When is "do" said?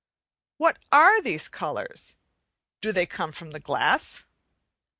2.81-2.91